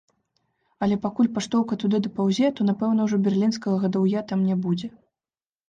Але 0.85 0.95
пакуль 1.03 1.29
паштоўка 1.35 1.77
туды 1.83 1.97
дапаўзе, 2.07 2.51
то 2.61 2.69
напэўна 2.71 3.01
ўжо 3.11 3.21
берлінскага 3.29 3.77
гадаўя 3.87 4.27
там 4.35 4.51
не 4.51 4.59
будзе. 4.67 4.95